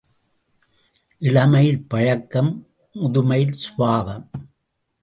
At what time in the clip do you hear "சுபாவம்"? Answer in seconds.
3.51-4.29